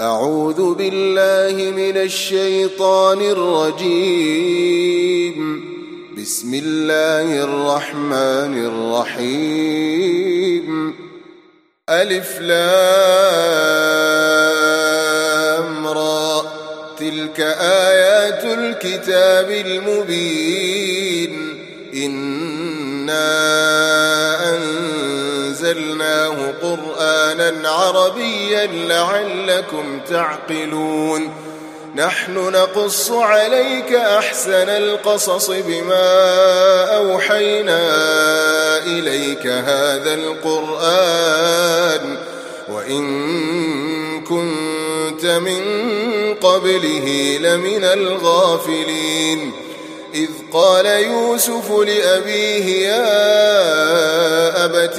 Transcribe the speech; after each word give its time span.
أعوذ 0.00 0.74
بالله 0.74 1.70
من 1.70 1.96
الشيطان 1.96 3.20
الرجيم. 3.20 5.64
بسم 6.22 6.54
الله 6.54 7.44
الرحمن 7.44 8.66
الرحيم. 8.66 10.94
ألف 11.90 12.40
لام 12.40 13.06
را. 15.86 16.42
تلك 16.98 17.40
آيات 17.60 18.44
الكتاب 18.44 19.50
المبين. 19.50 21.32
إِنَّا 21.94 23.52
أنزلناه 25.72 26.54
قرآنا 26.62 27.68
عربيا 27.68 28.66
لعلكم 28.66 30.00
تعقلون. 30.10 31.32
نحن 31.96 32.34
نقص 32.34 33.10
عليك 33.10 33.92
أحسن 33.92 34.68
القصص 34.68 35.50
بما 35.50 36.10
أوحينا 36.96 37.80
إليك 38.86 39.46
هذا 39.46 40.14
القرآن. 40.14 42.16
وإن 42.68 44.24
كنت 44.24 45.24
من 45.24 45.64
قبله 46.34 47.38
لمن 47.40 47.84
الغافلين. 47.84 49.52
إذ 50.14 50.28
قال 50.52 50.86
يوسف 50.86 51.70
لأبيه 51.70 52.88
يا 52.88 54.64
أبت 54.64 54.98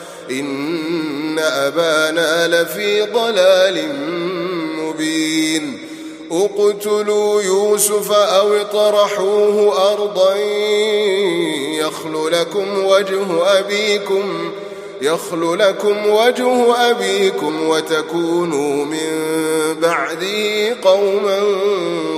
إن 0.39 1.39
أبانا 1.39 2.47
لفي 2.47 3.01
ضلال 3.01 3.95
مبين. 4.77 5.87
اقتلوا 6.31 7.41
يوسف 7.41 8.11
أو 8.11 8.53
اطرحوه 8.53 9.91
أرضا 9.93 10.35
يخل 11.79 12.31
لكم 12.31 12.85
وجه 12.85 13.59
أبيكم 13.59 14.51
يخل 15.01 15.59
لكم 15.59 16.07
وجه 16.07 16.75
أبيكم 16.91 17.67
وتكونوا 17.67 18.85
من 18.85 19.09
بعده 19.81 20.75
قوما 20.83 21.39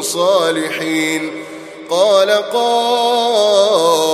صالحين. 0.02 1.32
قال 1.90 2.30
قائل 2.30 4.14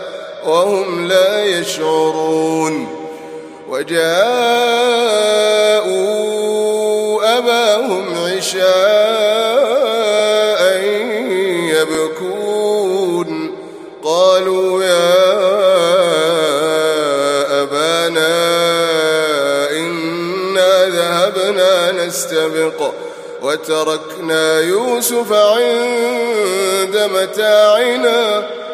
وهم 0.45 1.07
لا 1.07 1.45
يشعرون 1.45 2.87
وجاءوا 3.69 4.11
أباهم 7.37 8.15
عشاء 8.37 8.71
يبكون 11.73 13.55
قالوا 14.03 14.83
يا 14.83 15.21
أبانا 17.61 18.51
إنا 19.71 20.85
ذهبنا 20.85 21.91
نستبق 21.91 22.91
وتركنا 23.41 24.59
يوسف 24.59 25.33
عند 25.33 27.09
متاعنا 27.13 28.49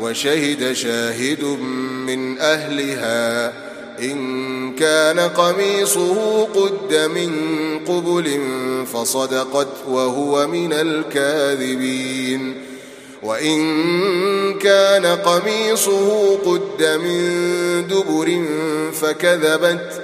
وشهد 0.00 0.72
شاهد 0.72 1.44
من 2.06 2.38
أهلها. 2.38 3.52
إن 4.02 4.74
كان 4.74 5.18
قميصه 5.18 6.44
قد 6.44 6.94
من 6.94 7.32
قبل 7.78 8.40
فصدقت 8.92 9.68
وهو 9.88 10.46
من 10.46 10.72
الكاذبين. 10.72 12.54
وإن 13.22 14.58
كان 14.58 15.06
قميصه 15.06 16.36
قد 16.36 16.82
من 16.82 17.86
دبر 17.86 18.44
فكذبت 18.92 20.02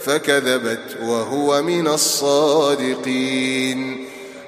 فكذبت 0.00 0.96
وهو 1.02 1.62
من 1.62 1.88
الصادقين. 1.88 4.01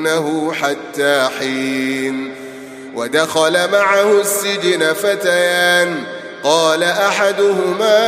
ليسجننه 0.00 0.52
حتى 0.52 1.28
حين. 1.38 2.34
ودخل 2.94 3.70
معه 3.70 4.20
السجن 4.20 4.92
فتيان. 4.92 6.04
قال 6.44 6.82
أحدهما 6.82 7.98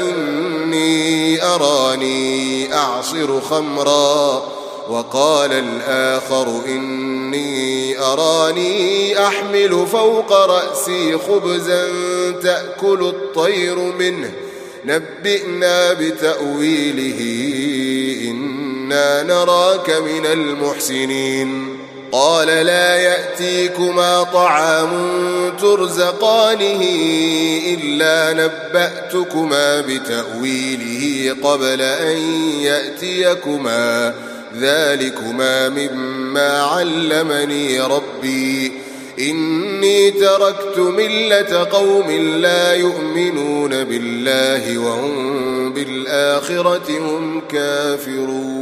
إني 0.00 1.42
أراني 1.44 2.74
أعصر 2.74 3.40
خمرا. 3.40 4.42
وقال 4.88 5.52
الآخر 5.52 6.60
إني 6.66 7.98
أراني 7.98 9.18
أحمل 9.26 9.86
فوق 9.92 10.32
رأسي 10.32 11.18
خبزا 11.18 11.88
تأكل 12.42 13.12
الطير 13.14 13.78
منه. 13.78 14.32
نبئنا 14.84 15.92
بتأويله 15.92 17.22
إنا 18.82 19.22
نراك 19.22 19.90
من 19.90 20.26
المحسنين. 20.26 21.78
قال 22.12 22.46
لا 22.46 22.96
يأتيكما 22.96 24.22
طعام 24.22 24.90
ترزقانه 25.60 26.82
إلا 27.68 28.32
نبأتكما 28.32 29.80
بتأويله 29.80 31.34
قبل 31.42 31.82
أن 31.82 32.16
يأتيكما. 32.60 34.14
ذلكما 34.60 35.68
مما 35.68 36.62
علمني 36.62 37.80
ربي. 37.80 38.72
إني 39.18 40.10
تركت 40.10 40.78
ملة 40.78 41.68
قوم 41.72 42.10
لا 42.40 42.74
يؤمنون 42.74 43.84
بالله 43.84 44.78
وهم 44.78 45.72
بالآخرة 45.72 46.98
هم 46.98 47.42
كافرون. 47.50 48.61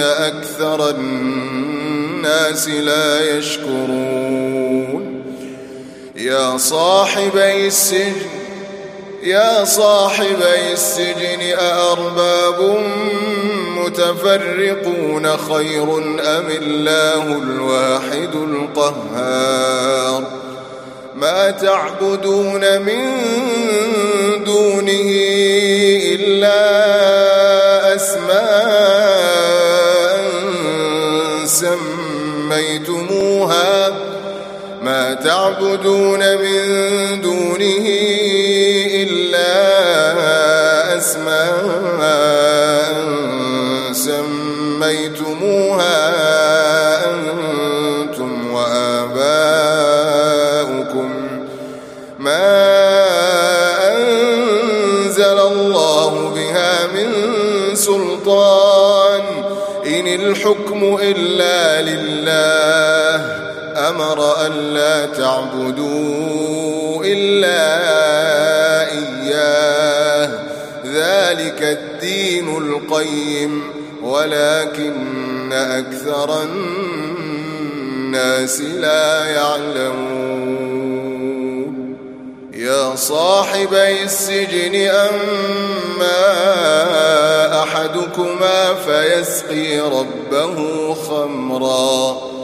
أكثر 0.00 0.90
الناس 0.90 2.68
لا 2.68 3.36
يشكرون. 3.36 5.24
يا 6.16 6.56
صاحبي 6.56 7.66
السجن 7.66 8.30
يا 9.22 9.64
صاحبي 9.64 10.72
السجن 10.72 11.40
أأرباب 11.58 12.78
متفرقون 13.76 15.36
خير 15.36 15.98
أم 16.38 16.46
الله 16.62 17.22
الواحد 17.42 18.34
القهار؟ 18.34 20.24
ما 21.14 21.50
تعبدون 21.50 22.82
من 22.82 23.24
دونه 24.44 25.10
إلا 26.14 26.79
تعبدون 35.24 36.36
من 36.36 36.60
دونه 37.20 37.86
إلا 39.02 39.52
أسماء 40.96 41.60
سميتموها 43.92 45.98
أنتم 47.10 48.30
وآباؤكم. 48.52 49.10
ما 52.18 52.50
أنزل 53.96 55.38
الله 55.38 56.12
بها 56.34 56.86
من 56.86 57.08
سلطان. 57.74 59.22
إن 59.86 60.06
الحكم 60.06 60.98
إلا 61.02 61.82
لله. 61.82 63.29
أمر 63.90 64.46
ألا 64.46 65.06
تعبدوا 65.06 67.04
إلا 67.04 67.82
إياه. 68.92 70.30
ذلك 70.86 71.62
الدين 71.62 72.56
القيم. 72.56 73.62
ولكن 74.02 75.52
أكثر 75.52 76.42
الناس 76.42 78.60
لا 78.60 79.24
يعلمون. 79.24 80.10
يا 82.54 82.96
صاحبي 82.96 84.02
السجن 84.02 84.74
أما 84.74 86.20
أحدكما 87.62 88.74
فيسقي 88.74 89.80
ربه 89.80 90.94
خمرًا. 90.94 92.39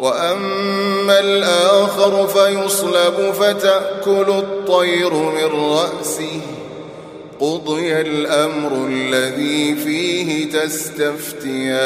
وأما 0.00 1.20
الآخر 1.20 2.26
فيصلب 2.26 3.34
فتأكل 3.40 4.26
الطير 4.28 5.12
من 5.12 5.70
رأسه. 5.70 6.40
قضي 7.40 7.92
الأمر 7.92 8.86
الذي 8.90 9.74
فيه 9.74 10.50
تستفتيان. 10.50 11.78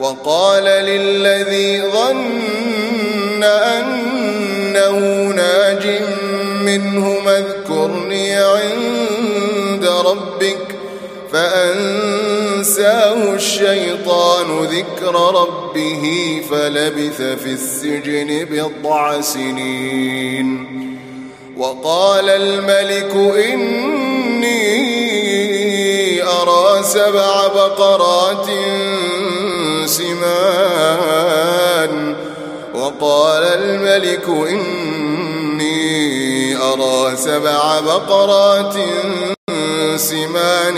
وقال 0.00 0.64
للذي 0.64 1.82
ظن 1.82 3.42
أنه 3.44 4.98
ناج 5.36 6.00
منه 6.62 7.16
اذكرني 7.26 8.34
عند 8.36 9.86
ربك 10.06 10.74
فأنساه 12.64 13.34
الشيطان 13.34 14.64
ذكر 14.64 15.14
ربه 15.14 16.04
فلبث 16.50 17.22
في 17.22 17.46
السجن 17.46 18.46
بضع 18.50 19.20
سنين. 19.20 20.48
وقال 21.56 22.30
الملك 22.30 23.14
إني 23.52 24.62
أرى 26.22 26.82
سبع 26.82 27.46
بقرات 27.46 28.46
سمان. 29.86 31.34
وقال 32.74 33.42
الملك 33.42 34.28
إني 34.28 35.76
أرى 36.56 37.16
سبع 37.16 37.80
بقرات 37.80 38.74
سمان. 39.96 40.76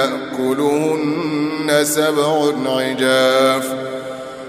يأكلهن 0.00 1.84
سبع 1.84 2.52
عجاف 2.66 3.66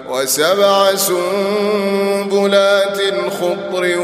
وسبع 0.09 0.95
سنبلات 0.95 2.99
خضر 3.41 3.97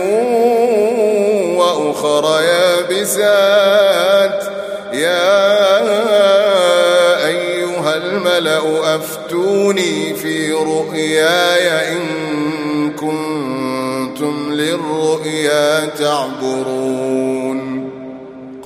وأخر 1.58 2.42
يابسات. 2.42 4.44
يا 4.94 5.48
الملأ 7.98 8.96
أفتوني 8.96 10.14
في 10.14 10.52
رؤياي 10.52 11.98
إن 11.98 12.92
كنتم 12.92 14.54
للرؤيا 14.54 15.86
تعبرون. 15.86 17.47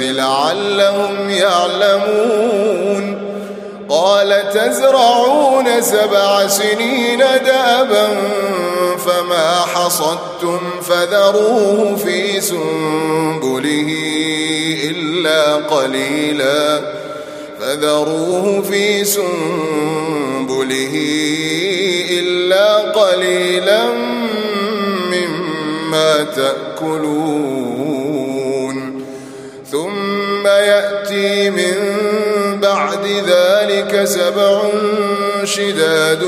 لعلهم 0.00 1.30
يعلمون. 1.30 3.26
قال 3.88 4.50
تزرعون 4.54 5.80
سبع 5.80 6.46
سنين 6.46 7.18
دابا 7.18 8.08
فما 9.06 9.60
حصدتم 9.60 10.60
فذروه 10.82 11.96
في 12.04 12.40
سنبله 12.40 13.92
إلا 14.84 15.54
قليلا. 15.54 16.80
فذروه 17.60 18.62
في 18.70 19.04
سنبله 19.04 20.94
إلا 22.10 22.76
قليلا 22.76 23.84
مما 25.10 26.26
تأكلون. 26.36 27.45
يأتي 31.16 31.50
من 31.50 31.76
بعد 32.60 33.06
ذلك 33.06 34.04
سبع 34.04 34.62
شداد 35.44 36.22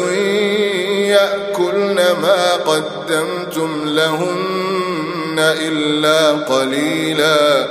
يأكلن 1.09 1.97
ما 2.23 2.54
قدمتم 2.54 3.83
لهن 3.87 5.38
إلا 5.38 6.30
قليلا. 6.30 7.66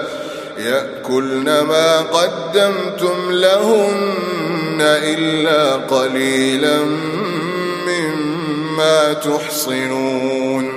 يأكلن 0.58 1.62
ما 1.62 2.00
قدمتم 2.00 3.32
لهن 3.32 4.78
إلا 4.82 5.74
قليلا 5.74 6.84
مما 7.88 9.14
تحصنون. 9.14 10.77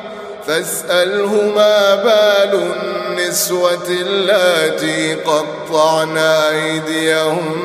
فاسأله 0.51 1.31
ما 1.55 1.95
بال 1.95 2.53
النسوة 2.75 3.87
اللاتي 3.89 5.13
قطعن 5.13 6.17
أيديهم 6.17 7.61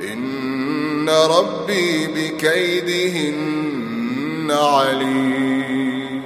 إن 0.00 1.08
ربي 1.08 2.06
بكيدهن 2.06 3.40
عليم. 4.50 6.22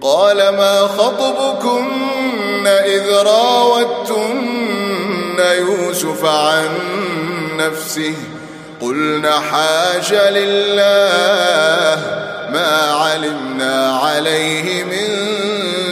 قال 0.00 0.36
ما 0.36 0.80
خطبكن 0.80 2.66
إذ 2.66 3.10
راوتن 3.10 4.36
يوسف 5.38 6.24
عن 6.24 6.68
نفسه؟ 7.56 8.14
قلنا 8.80 9.40
حاش 9.40 10.12
لله. 10.12 11.46
ما 12.52 12.92
علمنا 12.92 13.96
عليه 13.96 14.84
من 14.84 15.08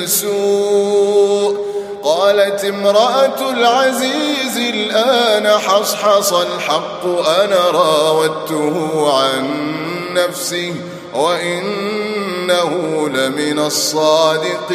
سوء. 0.07 1.65
قالت 2.03 2.65
امرأة 2.65 3.51
العزيز 3.51 4.57
الآن 4.59 5.59
حصحص 5.59 6.33
الحق 6.33 7.07
أنا 7.29 7.71
راودته 7.71 9.13
عن 9.19 9.75
نفسه 10.15 10.75
وإنه 11.15 12.71
لمن 13.09 13.59
الصادقين. 13.59 14.75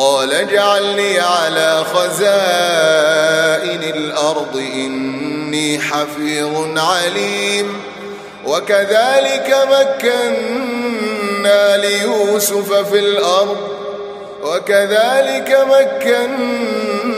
قال 0.00 0.32
اجعلني 0.32 1.20
على 1.20 1.84
خزائن 1.94 3.82
الأرض 3.82 4.56
إني 4.56 5.80
حفيظ 5.80 6.78
عليم. 6.78 7.80
وكذلك 8.46 9.56
مكنا 9.70 10.96
ليوسف 11.76 12.72
في 12.72 12.98
الأرض 12.98 13.56
وكذلك 14.42 15.66
مكنا 15.70 17.08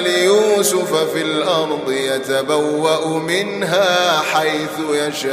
ليوسف 0.00 0.94
في 1.12 1.22
الأرض 1.22 1.90
يتبوأ 1.90 3.06
منها 3.06 4.20
حيث 4.20 4.78
يشاء. 4.92 5.32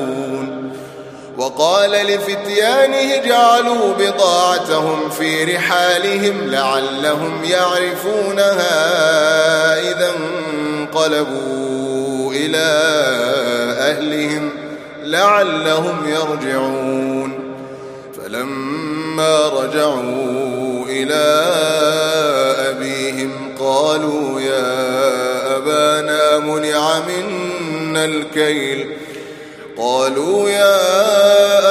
وقال 1.41 1.91
لفتيانه 1.91 3.17
جعلوا 3.25 3.93
بضاعتهم 3.93 5.09
في 5.09 5.43
رحالهم 5.43 6.49
لعلهم 6.49 7.43
يعرفونها 7.43 8.73
إذا 9.91 10.11
انقلبوا 10.77 12.33
إلى 12.33 12.67
أهلهم 13.77 14.49
لعلهم 15.03 16.09
يرجعون. 16.09 17.55
فلما 18.17 19.47
رجعوا 19.47 20.85
إلى 20.89 21.41
أبيهم 22.69 23.55
قالوا 23.59 24.41
يا 24.41 25.57
أبانا 25.57 26.37
منع 26.37 26.99
منا 26.99 28.05
الكيل. 28.05 28.97
قالوا 29.81 30.49
يا 30.49 30.77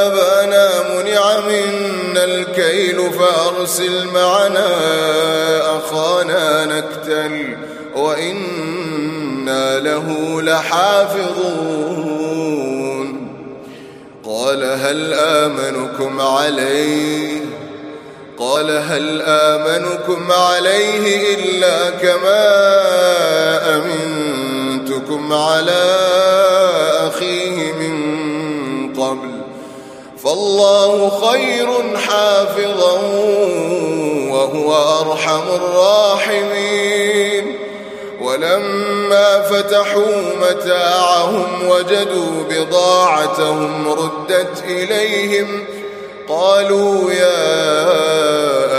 أبانا 0.07 0.71
منع 0.95 1.41
منا 1.41 2.25
الكيل 2.25 3.11
فأرسل 3.13 4.07
معنا 4.07 4.67
أخانا 5.77 6.65
نكتل 6.65 7.57
وإنا 7.97 9.79
له 9.79 10.43
لحافظون. 10.43 11.81
قال 14.25 14.65
هل 14.65 15.15
آمنكم 15.15 16.21
عليه؟ 16.21 17.41
قال 18.39 18.71
هل 18.71 19.23
آمنكم 19.23 20.33
عليه 20.33 21.35
إلا 21.35 21.91
كما 21.91 22.47
أمنتكم 23.77 25.33
على 25.33 25.97
أخيه؟ 27.09 27.40
فالله 30.31 31.11
خير 31.31 31.99
حافظا 31.99 33.01
وهو 34.31 35.01
أرحم 35.01 35.43
الراحمين. 35.55 37.57
ولما 38.21 39.43
فتحوا 39.43 40.23
متاعهم 40.41 41.69
وجدوا 41.69 42.45
بضاعتهم 42.51 43.89
ردت 43.89 44.65
إليهم 44.65 45.65
قالوا 46.29 47.13
يا 47.13 47.45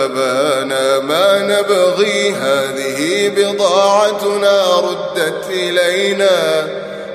أبانا 0.05 0.99
ما 0.99 1.39
نبغي 1.39 2.31
هذه 2.31 3.29
بضاعتنا 3.29 4.79
ردت 4.79 5.45
إلينا. 5.49 6.67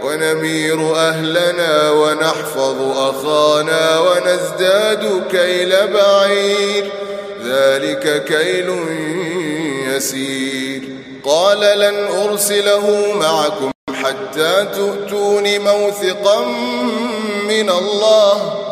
ونمير 0.07 0.97
أهلنا 0.97 1.91
ونحفظ 1.91 2.99
أخانا 2.99 3.99
ونزداد 4.01 5.23
كيل 5.31 5.87
بعير. 5.87 6.91
ذلك 7.45 8.25
كيل 8.25 8.69
يسير. 9.95 10.83
قال 11.25 11.61
لن 11.61 12.07
أرسله 12.29 13.15
معكم 13.21 13.71
حتى 14.05 14.67
تؤتون 14.75 15.59
موثقا 15.61 16.45
من 17.49 17.71
الله. 17.71 18.63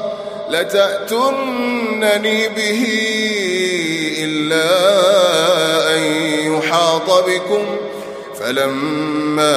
لتأتنني 0.51 2.49
به 2.49 2.87
إلا 4.18 4.70
أن 5.97 6.03
يحاط 6.53 7.25
بكم 7.27 7.77
فلما 8.44 9.57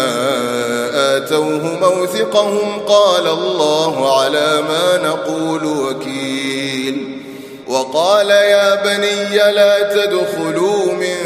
آتوه 1.18 1.80
موثقهم 1.82 2.80
قال 2.80 3.28
الله 3.28 4.22
على 4.22 4.62
ما 4.62 4.98
نقول 5.08 5.66
وكيل. 5.66 7.22
وقال 7.68 8.30
يا 8.30 8.76
بني 8.76 9.38
لا 9.54 9.94
تدخلوا 9.94 10.94
من 10.94 11.18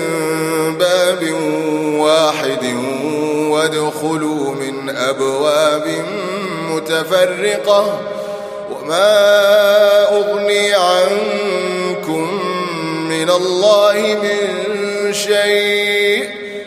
باب 0.78 1.34
واحد 2.00 2.76
وادخلوا 3.50 4.52
من 4.52 4.90
أبواب 4.90 6.06
متفرقة 6.70 8.00
وما 8.72 9.30
أغني 10.18 10.74
عنكم 10.74 12.40
من 13.10 13.30
الله 13.30 14.18
من 14.24 15.14
شيء. 15.14 16.41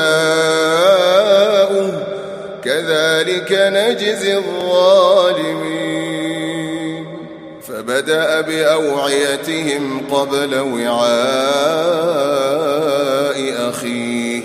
كذلك 2.64 3.52
نجزي 3.52 4.38
الظالمين. 4.38 5.68
فبدأ 7.68 8.42
بأوعيتهم 8.42 10.02
قبل 10.12 10.60
وعاء 10.60 10.98
أخيه. 13.70 14.42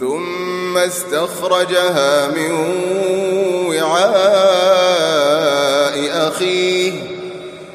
ثم 0.00 0.78
استخرجها 0.78 2.26
من 2.26 2.52
وعاء 3.68 4.63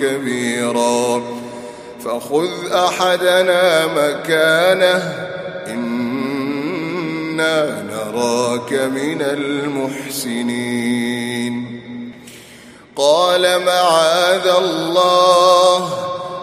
كبيرا 0.00 1.22
فخذ 2.04 2.72
أحدنا 2.72 3.86
مكانه 3.86 5.28
إنا 5.66 6.62
نراك 8.12 8.72
من 8.72 9.22
المحسنين؟ 9.22 10.52
قال 12.96 13.64
معاذ 13.64 14.46
الله 14.46 15.88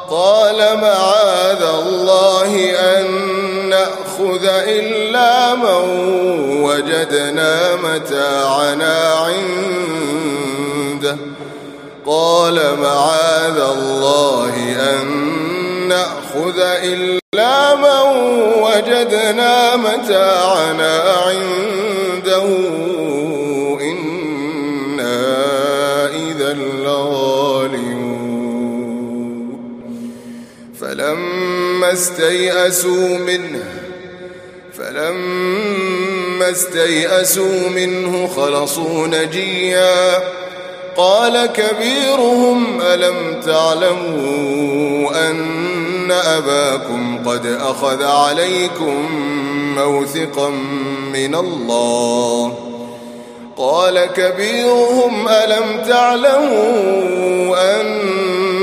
قال 0.09 0.77
معاذ 0.81 1.63
الله 1.63 2.71
أن 2.79 3.05
نأخذ 3.69 4.45
إلا 4.45 5.55
من 5.55 5.83
وجدنا 6.63 7.75
متاعنا 7.75 9.13
عنده. 9.13 11.17
قال 12.05 12.55
معاذ 12.81 13.59
الله 13.59 14.53
أن 14.79 15.07
نأخذ 15.87 16.59
إلا 16.59 17.75
من 17.75 18.01
وجدنا 18.63 19.75
متاعنا 19.75 20.98
استيئسوا 31.91 33.17
منه 33.17 33.65
فلما 34.77 36.51
استيئسوا 36.51 37.69
منه 37.69 38.27
خلصوا 38.27 39.07
نجيا. 39.07 40.19
قال 40.97 41.45
كبيرهم 41.45 42.81
ألم 42.81 43.41
تعلموا 43.45 45.29
أن 45.29 46.11
أباكم 46.11 47.23
قد 47.25 47.45
أخذ 47.45 48.03
عليكم 48.03 49.05
موثقا 49.75 50.49
من 51.13 51.35
الله؟ 51.35 52.53
قال 53.57 54.05
كبيرهم 54.05 55.27
ألم 55.27 55.83
تعلموا 55.89 57.55
أن 57.81 58.08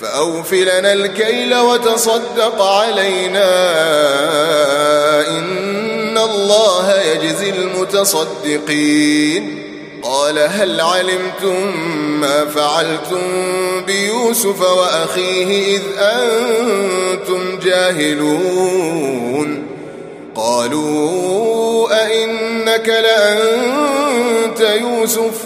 فأوفلنا 0.00 0.92
الكيل 0.92 1.54
وتصدق 1.54 2.62
علينا 2.62 3.48
إن 5.28 6.18
الله 6.18 7.02
يجزي 7.02 7.50
المتصدقين. 7.50 9.62
قال 10.02 10.38
هل 10.38 10.80
علمتم 10.80 11.76
ما 12.20 12.44
فعلتم 12.44 13.20
بيوسف 13.86 14.60
وأخيه 14.60 15.76
إذ 15.76 15.82
أنتم 15.98 17.58
جاهلون؟ 17.58 19.66
قالوا 20.34 22.06
أئنك 22.06 22.88
لأنت 22.88 24.60
يوسف؟ 24.60 25.45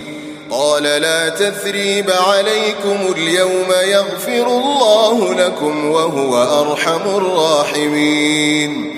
قال 0.51 0.83
لا 0.83 1.29
تثريب 1.29 2.09
عليكم 2.09 3.13
اليوم 3.15 3.67
يغفر 3.83 4.47
الله 4.47 5.33
لكم 5.33 5.91
وهو 5.91 6.61
أرحم 6.61 7.15
الراحمين. 7.15 8.97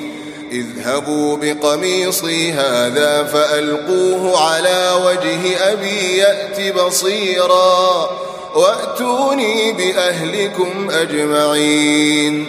اذهبوا 0.51 1.37
بقميصي 1.41 2.51
هذا 2.51 3.23
فألقوه 3.23 4.39
على 4.39 4.91
وجه 5.05 5.71
أبي 5.71 6.17
يأت 6.17 6.75
بصيرا 6.75 8.09
وأتوني 8.55 9.71
بأهلكم 9.73 10.89
أجمعين. 10.91 12.47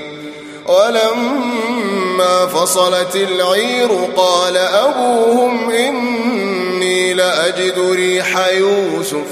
ولما 0.67 2.47
فصلت 2.47 3.17
العير 3.17 4.09
قال 4.17 4.57
أبوهم 4.57 5.71
إني 5.71 6.64
لأجد 7.45 7.79
ريح 7.79 8.49
يوسف. 8.49 9.27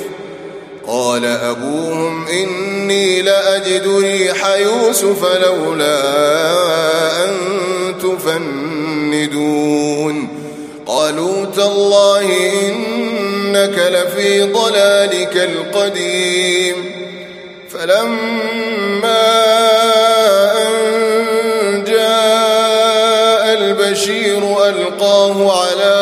قال 0.86 1.24
أبوهم 1.24 2.26
إني 2.28 3.22
لأجد 3.22 3.88
ريح 4.02 4.46
يوسف 4.56 5.24
لولا 5.24 6.00
أن 7.24 7.34
تفندون. 8.02 9.48
قالوا 10.86 11.44
تالله 11.44 12.26
إنك 12.62 13.78
لفي 13.78 14.42
ضلالك 14.42 15.36
القديم. 15.36 16.92
فلما 17.70 19.32
أن 20.68 20.72
جاء 21.84 23.52
البشير 23.58 24.68
ألقاه 24.68 25.62
على 25.62 26.01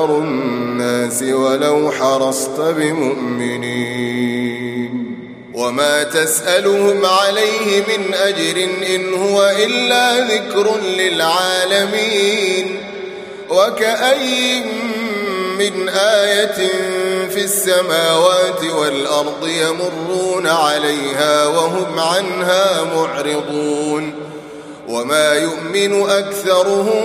أكثر 0.00 0.18
الناس 0.18 1.22
ولو 1.22 1.90
حرصت 1.90 2.60
بمؤمنين. 2.60 3.90
وما 5.54 6.02
تسألهم 6.02 7.06
عليه 7.06 7.80
من 7.80 8.14
أجر 8.14 8.68
إن 8.94 9.14
هو 9.14 9.52
إلا 9.64 10.20
ذكر 10.34 10.76
للعالمين. 10.80 12.76
وكأي 13.50 14.64
من 15.58 15.88
آية 15.88 16.68
في 17.28 17.44
السماوات 17.44 18.64
والأرض 18.64 19.48
يمرون 19.48 20.46
عليها 20.46 21.46
وهم 21.46 21.98
عنها 21.98 22.84
معرضون. 22.94 24.14
وما 24.88 25.34
يؤمن 25.34 26.02
أكثرهم 26.10 27.04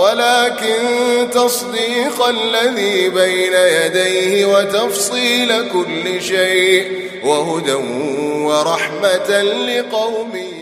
ولكن 0.00 1.28
تصديق 1.32 2.26
الذي 2.26 3.08
بين 3.08 3.52
يديه 3.52 4.46
وتفصيل 4.46 5.68
كل 5.68 6.22
شيء 6.22 7.10
وهدى 7.24 7.74
ورحمة 8.44 9.42
لقوم 9.42 10.59